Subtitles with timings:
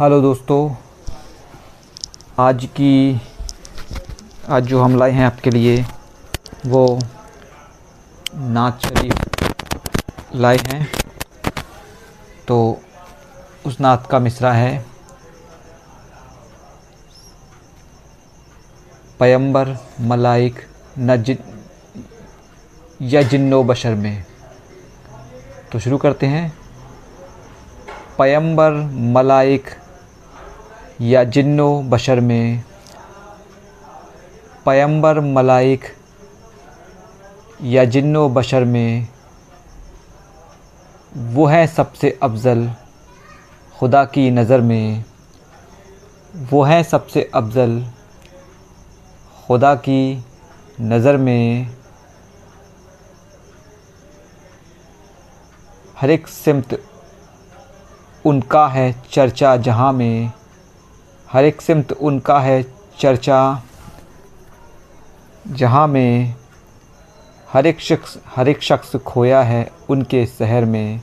[0.00, 0.74] Hello दोस्तों,
[2.38, 3.20] आज की,
[4.48, 5.86] आज जो हम लाए हैं आपके लिए,
[6.66, 6.98] वो
[8.34, 9.14] नात शरीफ
[10.34, 10.92] लाए हैं।
[12.48, 12.80] तो
[13.66, 14.86] उस नात का मिसरा है।
[19.20, 19.68] पयंबर
[20.00, 20.66] मलाइक
[20.98, 21.38] न जिन
[23.02, 24.24] या जिन्नो बशर में।
[25.72, 26.58] तो शुरू करते हैं।
[28.18, 29.70] पयंबर मलाइक
[31.00, 32.62] या जिन्नो बशर में
[34.66, 35.84] पयंबर मलाइक
[37.62, 39.08] या जिन्नो बशर में
[41.16, 42.70] वो है सबसे अफज़ल,
[43.78, 45.04] खुदा की नज़र में
[46.34, 47.80] वो है सबसे अफज़ल,
[49.46, 50.24] खुदा की
[50.80, 51.70] नज़र में
[55.96, 56.80] हर एक सिमत
[58.24, 60.32] उनका है चर्चा जहाँ में
[61.34, 62.62] हर एक सिमत उनका है
[63.00, 63.62] चर्चा,
[65.46, 66.34] जहाँ में
[67.52, 71.00] हर एक शख्स, हर एक शख्स खोया है उनके शहर में।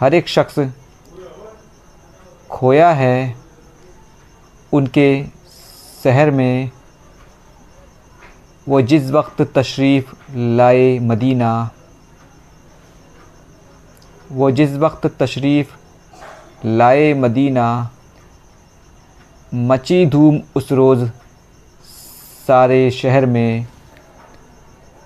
[0.00, 0.58] हर एक शख्स
[2.50, 3.36] खोया है
[4.72, 5.24] उनके
[6.04, 6.70] शहर में।
[8.66, 11.70] वो जिस वक्त तशरीफ़ लाए मदीना,
[14.32, 15.74] वो जिस वक्त तशरीफ़
[16.66, 17.66] लाए मदीना
[19.52, 21.04] मची धूम उस रोज़
[22.46, 23.66] सारे शहर में।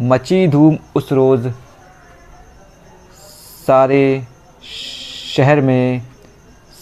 [0.00, 1.48] मची धूम उस रोज़
[3.66, 4.26] सारे
[5.36, 6.02] शहर में।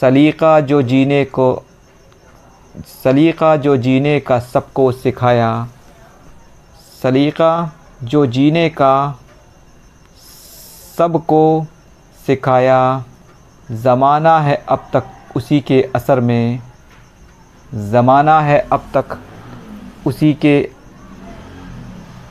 [0.01, 1.63] सलीक़ा जो जीने को,
[3.05, 5.69] सलीक़ा जो जीने का सबको सिखाया।
[7.03, 7.53] सलीक़ा
[8.05, 9.21] जो जीने का
[10.99, 11.67] सबको
[12.27, 13.05] सिखाया।
[13.71, 16.70] ज़माना है अब तक उसी के असर में।
[17.75, 19.19] ज़माना है अब तक,
[20.07, 20.71] उसी के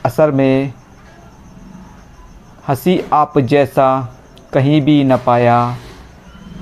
[0.04, 0.72] असर में
[2.68, 3.86] हँसी आप जैसा
[4.52, 5.76] कहीं भी न पाया,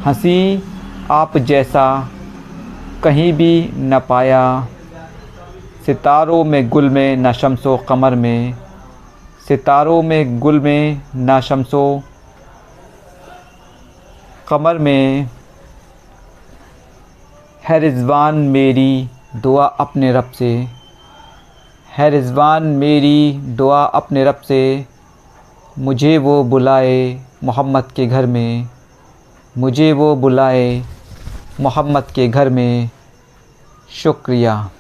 [0.05, 0.63] हँसी
[1.11, 2.09] आप जैसा
[3.05, 4.67] कहीं भी न पाया।
[5.87, 8.55] सितारों में गुल में, न शमसो कमर में।
[9.49, 12.03] सितारों में गुल में, न शमसो
[14.49, 15.31] कमर में।
[17.69, 20.69] है रिजवान मेरी दुआ अपने रब से।
[21.97, 24.87] है रिजवान मेरी दुआ अपने रब से।
[25.79, 28.69] मुझे वो बुलाए मोहम्मद के घर में।
[29.59, 30.83] मुझे वो बुलाए
[31.61, 32.91] मोहम्मद के घर में।
[33.91, 34.71] शुक्रिया।